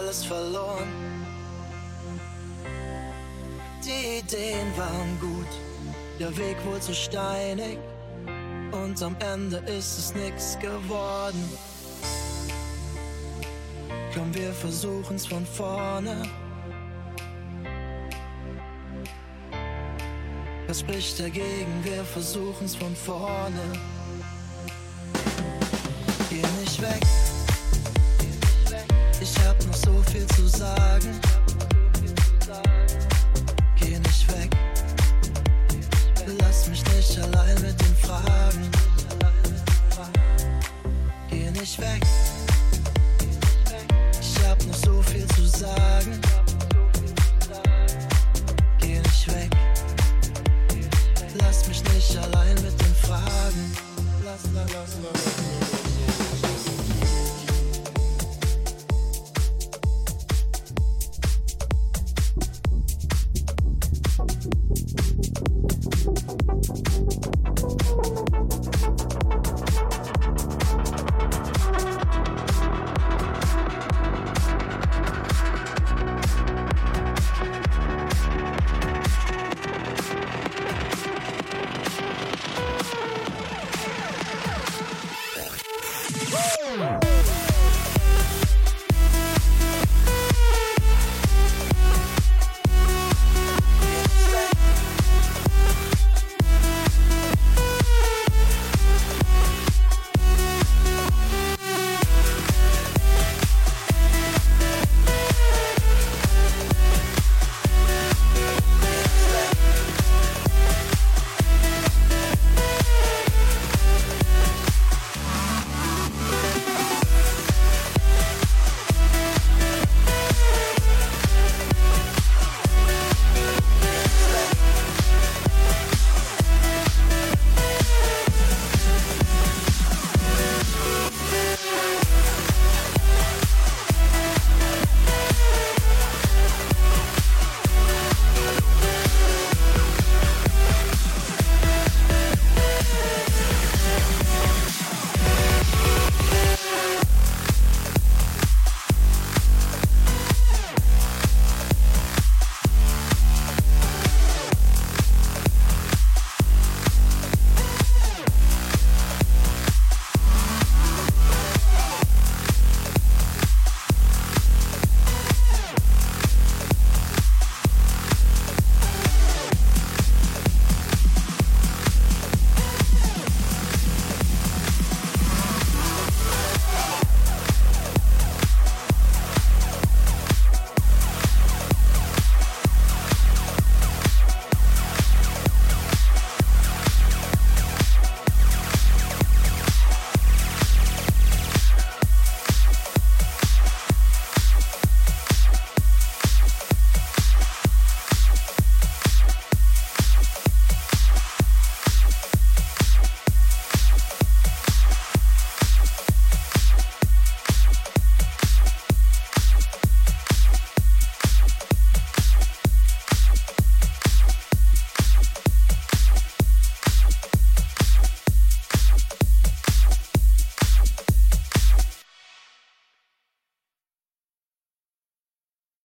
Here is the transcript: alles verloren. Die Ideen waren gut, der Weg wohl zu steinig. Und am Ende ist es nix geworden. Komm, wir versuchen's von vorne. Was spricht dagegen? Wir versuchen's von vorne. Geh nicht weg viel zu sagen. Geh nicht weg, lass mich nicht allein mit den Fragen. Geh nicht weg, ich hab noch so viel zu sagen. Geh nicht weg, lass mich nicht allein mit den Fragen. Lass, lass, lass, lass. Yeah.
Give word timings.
alles 0.00 0.24
verloren. 0.24 0.88
Die 3.84 4.18
Ideen 4.18 4.76
waren 4.76 5.18
gut, 5.20 5.48
der 6.18 6.36
Weg 6.36 6.56
wohl 6.64 6.80
zu 6.80 6.94
steinig. 6.94 7.78
Und 8.72 9.02
am 9.02 9.16
Ende 9.20 9.58
ist 9.58 9.98
es 9.98 10.14
nix 10.14 10.58
geworden. 10.58 11.42
Komm, 14.14 14.34
wir 14.34 14.52
versuchen's 14.52 15.26
von 15.26 15.44
vorne. 15.46 16.22
Was 20.66 20.80
spricht 20.80 21.18
dagegen? 21.18 21.82
Wir 21.82 22.04
versuchen's 22.04 22.76
von 22.76 22.94
vorne. 22.94 23.72
Geh 26.28 26.42
nicht 26.60 26.80
weg 26.80 27.29
viel 30.20 30.26
zu 30.36 30.58
sagen. 30.58 31.20
Geh 33.76 33.98
nicht 33.98 34.28
weg, 34.32 34.50
lass 36.40 36.68
mich 36.68 36.84
nicht 36.94 37.18
allein 37.18 37.54
mit 37.62 37.80
den 37.80 37.96
Fragen. 37.96 38.70
Geh 41.30 41.50
nicht 41.50 41.78
weg, 41.80 42.02
ich 44.20 44.44
hab 44.44 44.62
noch 44.66 44.74
so 44.74 45.02
viel 45.02 45.26
zu 45.28 45.46
sagen. 45.46 46.20
Geh 48.78 48.98
nicht 48.98 49.28
weg, 49.28 49.50
lass 51.38 51.66
mich 51.68 51.82
nicht 51.94 52.16
allein 52.18 52.54
mit 52.54 52.78
den 52.80 52.94
Fragen. 52.94 53.76
Lass, 54.24 54.40
lass, 54.54 54.72
lass, 54.74 54.96
lass. 55.02 55.59
Yeah. 86.70 87.09